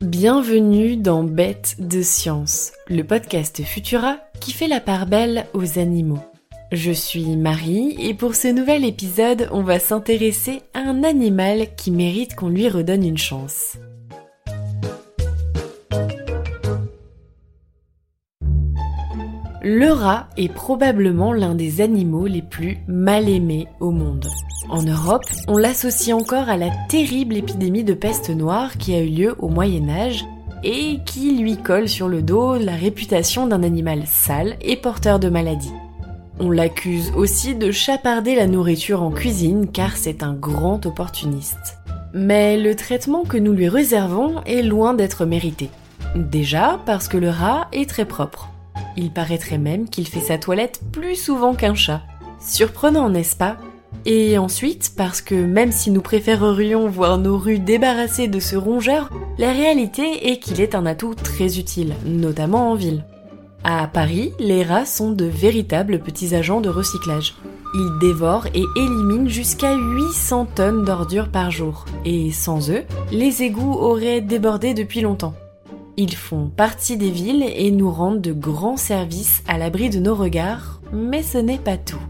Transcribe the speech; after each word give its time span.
Bienvenue 0.00 0.96
dans 0.96 1.24
Bête 1.24 1.76
de 1.78 2.00
Science, 2.00 2.72
le 2.88 3.02
podcast 3.04 3.62
Futura 3.62 4.16
qui 4.40 4.52
fait 4.52 4.66
la 4.66 4.80
part 4.80 5.06
belle 5.06 5.44
aux 5.52 5.78
animaux. 5.78 6.24
Je 6.72 6.90
suis 6.90 7.36
Marie 7.36 7.96
et 8.00 8.14
pour 8.14 8.34
ce 8.34 8.48
nouvel 8.48 8.86
épisode, 8.86 9.50
on 9.52 9.62
va 9.62 9.78
s'intéresser 9.78 10.62
à 10.72 10.78
un 10.78 11.04
animal 11.04 11.66
qui 11.76 11.90
mérite 11.90 12.34
qu'on 12.34 12.48
lui 12.48 12.70
redonne 12.70 13.04
une 13.04 13.18
chance. 13.18 13.76
Le 19.62 19.92
rat 19.92 20.26
est 20.38 20.50
probablement 20.50 21.34
l'un 21.34 21.54
des 21.54 21.82
animaux 21.82 22.26
les 22.26 22.40
plus 22.40 22.78
mal 22.88 23.28
aimés 23.28 23.68
au 23.78 23.90
monde. 23.90 24.26
En 24.70 24.82
Europe, 24.82 25.26
on 25.48 25.58
l'associe 25.58 26.16
encore 26.16 26.48
à 26.48 26.56
la 26.56 26.70
terrible 26.88 27.36
épidémie 27.36 27.84
de 27.84 27.92
peste 27.92 28.30
noire 28.30 28.78
qui 28.78 28.94
a 28.94 29.02
eu 29.02 29.08
lieu 29.10 29.34
au 29.38 29.48
Moyen 29.48 29.90
Âge 29.90 30.24
et 30.64 31.00
qui 31.04 31.36
lui 31.36 31.58
colle 31.58 31.90
sur 31.90 32.08
le 32.08 32.22
dos 32.22 32.56
la 32.56 32.74
réputation 32.74 33.46
d'un 33.46 33.62
animal 33.62 34.04
sale 34.06 34.56
et 34.62 34.76
porteur 34.76 35.18
de 35.18 35.28
maladies. 35.28 35.74
On 36.38 36.50
l'accuse 36.50 37.12
aussi 37.14 37.54
de 37.54 37.70
chaparder 37.70 38.36
la 38.36 38.46
nourriture 38.46 39.02
en 39.02 39.10
cuisine 39.10 39.68
car 39.70 39.98
c'est 39.98 40.22
un 40.22 40.32
grand 40.32 40.86
opportuniste. 40.86 41.76
Mais 42.14 42.56
le 42.56 42.74
traitement 42.74 43.24
que 43.24 43.36
nous 43.36 43.52
lui 43.52 43.68
réservons 43.68 44.40
est 44.46 44.62
loin 44.62 44.94
d'être 44.94 45.26
mérité. 45.26 45.68
Déjà 46.16 46.80
parce 46.86 47.08
que 47.08 47.18
le 47.18 47.28
rat 47.28 47.68
est 47.72 47.88
très 47.88 48.06
propre. 48.06 48.48
Il 48.96 49.10
paraîtrait 49.10 49.58
même 49.58 49.88
qu'il 49.88 50.06
fait 50.06 50.20
sa 50.20 50.38
toilette 50.38 50.80
plus 50.92 51.16
souvent 51.16 51.54
qu'un 51.54 51.74
chat. 51.74 52.02
Surprenant, 52.40 53.10
n'est-ce 53.10 53.36
pas? 53.36 53.56
Et 54.06 54.38
ensuite, 54.38 54.92
parce 54.96 55.20
que 55.20 55.34
même 55.34 55.72
si 55.72 55.90
nous 55.90 56.00
préférerions 56.00 56.88
voir 56.88 57.18
nos 57.18 57.36
rues 57.36 57.58
débarrassées 57.58 58.28
de 58.28 58.40
ce 58.40 58.56
rongeur, 58.56 59.10
la 59.38 59.52
réalité 59.52 60.30
est 60.30 60.38
qu'il 60.38 60.60
est 60.60 60.74
un 60.74 60.86
atout 60.86 61.14
très 61.14 61.58
utile, 61.58 61.94
notamment 62.06 62.70
en 62.70 62.74
ville. 62.74 63.04
À 63.62 63.86
Paris, 63.86 64.32
les 64.38 64.62
rats 64.62 64.86
sont 64.86 65.10
de 65.10 65.26
véritables 65.26 65.98
petits 65.98 66.34
agents 66.34 66.62
de 66.62 66.70
recyclage. 66.70 67.34
Ils 67.74 67.98
dévorent 68.00 68.46
et 68.54 68.64
éliminent 68.76 69.28
jusqu'à 69.28 69.76
800 69.76 70.46
tonnes 70.54 70.84
d'ordures 70.84 71.28
par 71.28 71.50
jour. 71.50 71.84
Et 72.06 72.32
sans 72.32 72.70
eux, 72.70 72.84
les 73.12 73.42
égouts 73.42 73.74
auraient 73.74 74.22
débordé 74.22 74.72
depuis 74.72 75.02
longtemps. 75.02 75.34
Ils 76.02 76.16
font 76.16 76.48
partie 76.48 76.96
des 76.96 77.10
villes 77.10 77.44
et 77.54 77.70
nous 77.70 77.90
rendent 77.90 78.22
de 78.22 78.32
grands 78.32 78.78
services 78.78 79.42
à 79.46 79.58
l'abri 79.58 79.90
de 79.90 80.00
nos 80.00 80.14
regards, 80.14 80.80
mais 80.94 81.22
ce 81.22 81.36
n'est 81.36 81.58
pas 81.58 81.76
tout. 81.76 82.00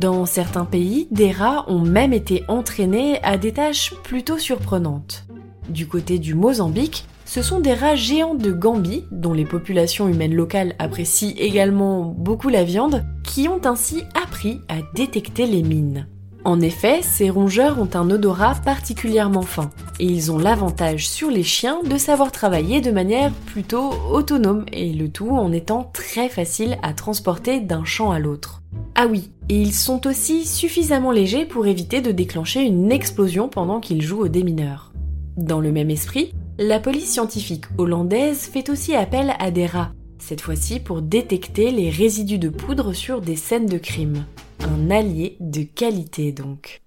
Dans 0.00 0.26
certains 0.26 0.64
pays, 0.64 1.06
des 1.12 1.30
rats 1.30 1.64
ont 1.68 1.82
même 1.82 2.12
été 2.12 2.42
entraînés 2.48 3.22
à 3.22 3.38
des 3.38 3.52
tâches 3.52 3.94
plutôt 4.02 4.38
surprenantes. 4.38 5.24
Du 5.68 5.86
côté 5.86 6.18
du 6.18 6.34
Mozambique, 6.34 7.04
ce 7.24 7.42
sont 7.42 7.60
des 7.60 7.74
rats 7.74 7.94
géants 7.94 8.34
de 8.34 8.50
Gambie, 8.50 9.04
dont 9.12 9.34
les 9.34 9.46
populations 9.46 10.08
humaines 10.08 10.34
locales 10.34 10.74
apprécient 10.80 11.36
également 11.38 12.02
beaucoup 12.18 12.48
la 12.48 12.64
viande, 12.64 13.04
qui 13.22 13.46
ont 13.46 13.60
ainsi 13.64 14.02
appris 14.20 14.60
à 14.68 14.78
détecter 14.96 15.46
les 15.46 15.62
mines. 15.62 16.08
En 16.44 16.60
effet, 16.60 17.02
ces 17.02 17.30
rongeurs 17.30 17.78
ont 17.78 17.90
un 17.94 18.10
odorat 18.10 18.56
particulièrement 18.64 19.42
fin, 19.42 19.70
et 20.00 20.06
ils 20.06 20.32
ont 20.32 20.38
l'avantage 20.38 21.08
sur 21.08 21.30
les 21.30 21.42
chiens 21.42 21.80
de 21.82 21.96
savoir 21.96 22.32
travailler 22.32 22.80
de 22.80 22.90
manière 22.90 23.32
plutôt 23.46 23.92
autonome, 24.10 24.64
et 24.72 24.92
le 24.92 25.08
tout 25.08 25.30
en 25.30 25.52
étant 25.52 25.90
très 25.92 26.28
facile 26.28 26.78
à 26.82 26.92
transporter 26.92 27.60
d'un 27.60 27.84
champ 27.84 28.10
à 28.10 28.18
l'autre. 28.18 28.62
Ah 28.94 29.06
oui, 29.06 29.30
et 29.48 29.60
ils 29.60 29.74
sont 29.74 30.06
aussi 30.06 30.44
suffisamment 30.44 31.12
légers 31.12 31.44
pour 31.44 31.66
éviter 31.66 32.00
de 32.00 32.10
déclencher 32.10 32.62
une 32.62 32.92
explosion 32.92 33.48
pendant 33.48 33.80
qu'ils 33.80 34.02
jouent 34.02 34.24
aux 34.24 34.28
démineurs. 34.28 34.92
Dans 35.36 35.60
le 35.60 35.72
même 35.72 35.90
esprit, 35.90 36.32
la 36.58 36.78
police 36.78 37.10
scientifique 37.10 37.64
hollandaise 37.78 38.40
fait 38.40 38.68
aussi 38.68 38.94
appel 38.94 39.34
à 39.38 39.50
des 39.50 39.66
rats, 39.66 39.92
cette 40.18 40.42
fois-ci 40.42 40.78
pour 40.78 41.00
détecter 41.00 41.70
les 41.70 41.90
résidus 41.90 42.38
de 42.38 42.50
poudre 42.50 42.92
sur 42.92 43.20
des 43.20 43.36
scènes 43.36 43.66
de 43.66 43.78
crime. 43.78 44.24
Un 44.60 44.90
allié 44.90 45.36
de 45.40 45.62
qualité 45.62 46.32
donc. 46.32 46.81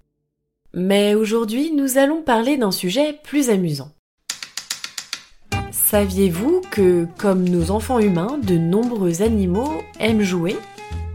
Mais 0.77 1.15
aujourd'hui, 1.15 1.71
nous 1.71 1.97
allons 1.97 2.21
parler 2.21 2.57
d'un 2.57 2.71
sujet 2.71 3.17
plus 3.23 3.49
amusant. 3.49 3.91
Saviez-vous 5.71 6.61
que, 6.69 7.07
comme 7.17 7.47
nos 7.47 7.71
enfants 7.71 7.99
humains, 7.99 8.37
de 8.43 8.57
nombreux 8.57 9.21
animaux 9.21 9.71
aiment 10.01 10.23
jouer? 10.23 10.57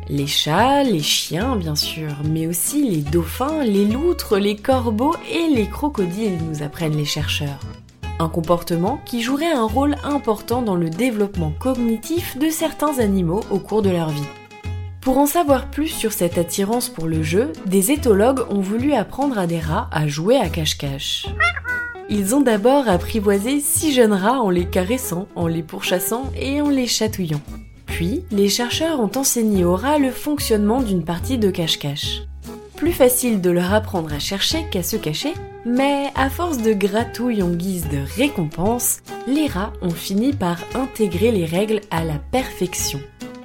Les 0.09 0.27
chats, 0.27 0.83
les 0.83 1.03
chiens 1.03 1.57
bien 1.57 1.77
sûr, 1.77 2.09
mais 2.25 2.47
aussi 2.47 2.89
les 2.89 3.03
dauphins, 3.03 3.63
les 3.63 3.85
loutres, 3.85 4.39
les 4.39 4.57
corbeaux 4.57 5.15
et 5.31 5.55
les 5.55 5.69
crocodiles, 5.69 6.39
nous 6.49 6.63
apprennent 6.63 6.97
les 6.97 7.05
chercheurs. 7.05 7.61
Un 8.19 8.31
comportement 8.31 8.99
qui 9.05 9.21
jouerait 9.21 9.53
un 9.53 9.67
rôle 9.67 9.97
important 10.05 10.63
dans 10.63 10.77
le 10.77 10.89
développement 10.89 11.53
cognitif 11.61 12.39
de 12.39 12.49
certains 12.49 12.99
animaux 12.99 13.43
au 13.51 13.59
cours 13.59 13.83
de 13.83 13.91
leur 13.91 14.09
vie. 14.09 14.40
Pour 15.01 15.17
en 15.17 15.25
savoir 15.25 15.71
plus 15.71 15.89
sur 15.89 16.13
cette 16.13 16.37
attirance 16.37 16.91
pour 16.91 17.07
le 17.07 17.23
jeu, 17.23 17.53
des 17.65 17.91
éthologues 17.91 18.45
ont 18.51 18.61
voulu 18.61 18.93
apprendre 18.93 19.39
à 19.39 19.47
des 19.47 19.59
rats 19.59 19.89
à 19.93 20.07
jouer 20.07 20.37
à 20.37 20.51
cache-cache. 20.51 21.27
Ils 22.11 22.35
ont 22.35 22.43
d'abord 22.43 22.87
apprivoisé 22.87 23.61
six 23.61 23.95
jeunes 23.95 24.13
rats 24.13 24.43
en 24.43 24.51
les 24.51 24.67
caressant, 24.67 25.27
en 25.37 25.47
les 25.47 25.63
pourchassant 25.63 26.31
et 26.39 26.61
en 26.61 26.69
les 26.69 26.87
chatouillant. 26.87 27.41
Puis, 27.87 28.25
les 28.31 28.51
chercheurs 28.51 29.01
ont 29.01 29.11
enseigné 29.17 29.65
aux 29.65 29.75
rats 29.75 29.99
le 29.99 30.11
fonctionnement 30.11 30.83
d'une 30.83 31.05
partie 31.05 31.39
de 31.39 31.51
cache-cache. 31.51 32.23
Plus 32.77 32.93
facile 32.93 33.41
de 33.41 33.51
leur 33.51 33.73
apprendre 33.73 34.13
à 34.13 34.19
chercher 34.19 34.67
qu'à 34.71 34.83
se 34.83 34.97
cacher, 34.97 35.33
mais 35.65 36.09
à 36.15 36.29
force 36.29 36.59
de 36.59 36.75
gratouilles 36.75 37.43
en 37.43 37.51
guise 37.51 37.89
de 37.89 38.01
récompense, 38.17 38.99
les 39.27 39.47
rats 39.47 39.73
ont 39.81 39.91
fini 39.91 40.35
par 40.35 40.59
intégrer 40.75 41.33
les 41.33 41.47
règles 41.47 41.81
à 41.91 42.05
la 42.05 42.19
perfection 42.33 43.01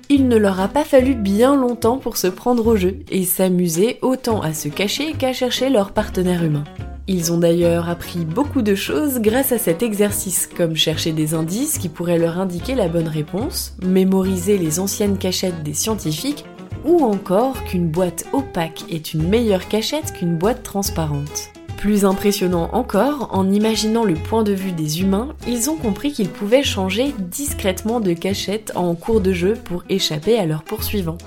il 0.10 0.28
ne 0.28 0.38
leur 0.38 0.60
a 0.60 0.68
pas 0.68 0.84
fallu 0.84 1.16
bien 1.16 1.56
longtemps 1.56 1.98
pour 1.98 2.18
se 2.18 2.28
prendre 2.28 2.68
au 2.68 2.76
jeu 2.76 3.00
et 3.12 3.24
s'amuser 3.24 3.98
autant 4.02 4.42
à 4.42 4.54
se 4.54 4.68
cacher 4.68 5.14
qu'à 5.14 5.34
chercher 5.34 5.70
leur 5.70 5.92
partenaire 5.92 6.44
humain. 6.44 6.64
Ils 7.08 7.32
ont 7.32 7.38
d'ailleurs 7.38 7.88
appris 7.88 8.26
beaucoup 8.26 8.64
de 8.64 8.74
choses 8.74 9.20
grâce 9.20 9.52
à 9.52 9.60
cet 9.60 9.84
exercice, 9.84 10.48
comme 10.48 10.76
chercher 10.76 11.12
des 11.12 11.36
indices 11.36 11.78
qui 11.78 11.88
pourraient 11.88 12.18
leur 12.18 12.40
indiquer 12.40 12.74
la 12.74 12.88
bonne 12.88 13.08
réponse, 13.08 13.76
mémoriser 13.84 14.58
les 14.58 14.80
anciennes 14.80 15.18
cachettes 15.18 15.62
des 15.62 15.76
scientifiques, 15.76 16.46
ou 16.84 17.04
encore 17.04 17.64
qu'une 17.66 17.90
boîte 17.90 18.26
opaque 18.34 18.86
est 18.90 19.14
une 19.14 19.28
meilleure 19.28 19.68
cachette 19.68 20.14
qu'une 20.14 20.38
boîte 20.38 20.64
transparente. 20.64 21.55
Plus 21.86 22.04
impressionnant 22.04 22.72
encore, 22.74 23.30
en 23.32 23.52
imaginant 23.52 24.06
le 24.06 24.16
point 24.16 24.42
de 24.42 24.54
vue 24.54 24.72
des 24.72 25.02
humains, 25.02 25.36
ils 25.48 25.70
ont 25.70 25.76
compris 25.76 26.12
qu'ils 26.12 26.30
pouvaient 26.30 26.64
changer 26.64 27.14
discrètement 27.20 28.00
de 28.00 28.14
cachette 28.14 28.72
en 28.74 28.96
cours 28.96 29.22
de 29.22 29.34
jeu 29.34 29.54
pour 29.54 29.84
échapper 29.88 30.40
à 30.40 30.48
leurs 30.48 30.64
poursuivants. 30.64 31.20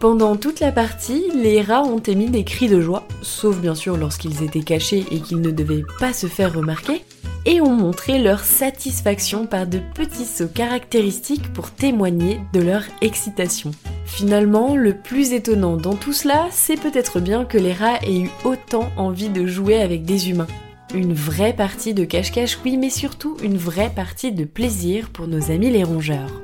Pendant 0.00 0.34
toute 0.34 0.58
la 0.58 0.72
partie, 0.72 1.22
les 1.36 1.62
rats 1.62 1.84
ont 1.84 2.00
émis 2.00 2.30
des 2.30 2.42
cris 2.42 2.68
de 2.68 2.80
joie, 2.80 3.06
sauf 3.22 3.56
bien 3.58 3.76
sûr 3.76 3.96
lorsqu'ils 3.96 4.42
étaient 4.42 4.64
cachés 4.64 5.06
et 5.12 5.20
qu'ils 5.20 5.40
ne 5.40 5.52
devaient 5.52 5.84
pas 6.00 6.12
se 6.12 6.26
faire 6.26 6.52
remarquer, 6.52 7.04
et 7.46 7.60
ont 7.60 7.70
montré 7.70 8.18
leur 8.18 8.40
satisfaction 8.40 9.46
par 9.46 9.68
de 9.68 9.78
petits 9.94 10.24
sauts 10.24 10.48
caractéristiques 10.48 11.52
pour 11.52 11.70
témoigner 11.70 12.40
de 12.52 12.60
leur 12.60 12.82
excitation. 13.02 13.70
Finalement, 14.14 14.76
le 14.76 14.92
plus 14.92 15.32
étonnant 15.32 15.78
dans 15.78 15.94
tout 15.94 16.12
cela, 16.12 16.46
c'est 16.50 16.78
peut-être 16.78 17.18
bien 17.18 17.46
que 17.46 17.56
les 17.56 17.72
rats 17.72 17.98
aient 18.02 18.20
eu 18.20 18.30
autant 18.44 18.90
envie 18.98 19.30
de 19.30 19.46
jouer 19.46 19.80
avec 19.80 20.04
des 20.04 20.28
humains. 20.28 20.48
Une 20.94 21.14
vraie 21.14 21.54
partie 21.54 21.94
de 21.94 22.04
cache-cache, 22.04 22.58
oui, 22.62 22.76
mais 22.76 22.90
surtout 22.90 23.38
une 23.42 23.56
vraie 23.56 23.88
partie 23.88 24.30
de 24.30 24.44
plaisir 24.44 25.08
pour 25.08 25.28
nos 25.28 25.50
amis 25.50 25.70
les 25.70 25.82
rongeurs. 25.82 26.42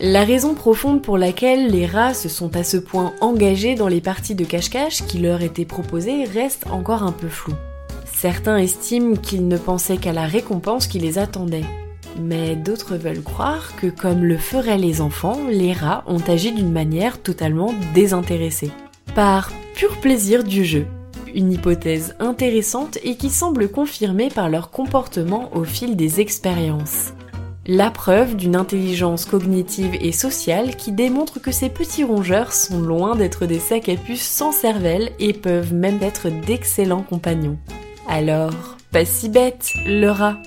La 0.00 0.24
raison 0.24 0.54
profonde 0.54 1.00
pour 1.00 1.16
laquelle 1.16 1.70
les 1.70 1.86
rats 1.86 2.12
se 2.12 2.28
sont 2.28 2.56
à 2.56 2.64
ce 2.64 2.76
point 2.76 3.14
engagés 3.20 3.76
dans 3.76 3.88
les 3.88 4.00
parties 4.00 4.34
de 4.34 4.44
cache-cache 4.44 5.06
qui 5.06 5.18
leur 5.18 5.42
étaient 5.42 5.64
proposées 5.64 6.24
reste 6.24 6.66
encore 6.72 7.04
un 7.04 7.12
peu 7.12 7.28
floue. 7.28 7.54
Certains 8.12 8.56
estiment 8.56 9.14
qu'ils 9.14 9.46
ne 9.46 9.56
pensaient 9.56 9.98
qu'à 9.98 10.12
la 10.12 10.26
récompense 10.26 10.88
qui 10.88 10.98
les 10.98 11.18
attendait. 11.18 11.64
Mais 12.20 12.56
d'autres 12.56 12.96
veulent 12.96 13.22
croire 13.22 13.76
que 13.76 13.86
comme 13.86 14.24
le 14.24 14.38
feraient 14.38 14.78
les 14.78 15.00
enfants, 15.00 15.40
les 15.50 15.72
rats 15.72 16.04
ont 16.06 16.22
agi 16.28 16.52
d'une 16.52 16.72
manière 16.72 17.20
totalement 17.20 17.74
désintéressée. 17.94 18.70
Par 19.14 19.50
pur 19.74 19.98
plaisir 20.00 20.44
du 20.44 20.64
jeu. 20.64 20.86
Une 21.34 21.52
hypothèse 21.52 22.14
intéressante 22.18 22.98
et 23.02 23.16
qui 23.16 23.28
semble 23.28 23.68
confirmée 23.68 24.30
par 24.30 24.48
leur 24.48 24.70
comportement 24.70 25.54
au 25.54 25.64
fil 25.64 25.96
des 25.96 26.20
expériences. 26.20 27.12
La 27.68 27.90
preuve 27.90 28.36
d'une 28.36 28.54
intelligence 28.54 29.24
cognitive 29.24 29.96
et 30.00 30.12
sociale 30.12 30.76
qui 30.76 30.92
démontre 30.92 31.40
que 31.40 31.50
ces 31.50 31.68
petits 31.68 32.04
rongeurs 32.04 32.52
sont 32.52 32.80
loin 32.80 33.16
d'être 33.16 33.44
des 33.44 33.58
sacs 33.58 33.88
à 33.88 33.96
puces 33.96 34.28
sans 34.28 34.52
cervelle 34.52 35.10
et 35.18 35.32
peuvent 35.32 35.74
même 35.74 35.98
être 36.00 36.28
d'excellents 36.28 37.02
compagnons. 37.02 37.58
Alors, 38.08 38.76
pas 38.92 39.04
si 39.04 39.28
bête, 39.28 39.72
le 39.84 40.08
rat. 40.08 40.38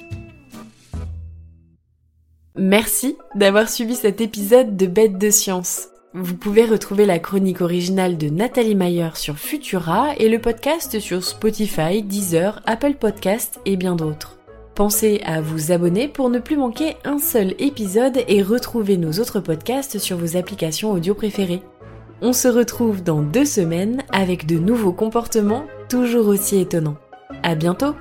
Merci 2.59 3.15
d'avoir 3.35 3.69
suivi 3.69 3.95
cet 3.95 4.19
épisode 4.19 4.75
de 4.75 4.85
Bête 4.85 5.17
de 5.17 5.29
Science. 5.29 5.87
Vous 6.13 6.35
pouvez 6.35 6.65
retrouver 6.65 7.05
la 7.05 7.17
chronique 7.17 7.61
originale 7.61 8.17
de 8.17 8.27
Nathalie 8.27 8.75
Mayer 8.75 9.11
sur 9.13 9.37
Futura 9.37 10.09
et 10.17 10.27
le 10.27 10.39
podcast 10.39 10.99
sur 10.99 11.23
Spotify, 11.23 12.03
Deezer, 12.03 12.61
Apple 12.65 12.95
Podcast 12.95 13.61
et 13.65 13.77
bien 13.77 13.95
d'autres. 13.95 14.37
Pensez 14.75 15.21
à 15.25 15.39
vous 15.39 15.71
abonner 15.71 16.09
pour 16.09 16.29
ne 16.29 16.39
plus 16.39 16.57
manquer 16.57 16.97
un 17.05 17.17
seul 17.17 17.55
épisode 17.59 18.19
et 18.27 18.43
retrouver 18.43 18.97
nos 18.97 19.13
autres 19.21 19.39
podcasts 19.39 19.97
sur 19.97 20.17
vos 20.17 20.35
applications 20.35 20.91
audio 20.91 21.13
préférées. 21.13 21.61
On 22.21 22.33
se 22.33 22.49
retrouve 22.49 23.03
dans 23.03 23.21
deux 23.21 23.45
semaines 23.45 24.03
avec 24.11 24.45
de 24.45 24.59
nouveaux 24.59 24.91
comportements 24.91 25.63
toujours 25.87 26.27
aussi 26.27 26.57
étonnants. 26.57 26.97
À 27.41 27.55
bientôt! 27.55 27.95